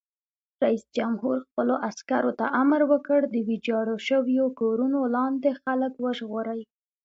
[0.63, 6.61] رئیس جمهور خپلو عسکرو ته امر وکړ؛ د ویجاړو شویو کورونو لاندې خلک وژغورئ!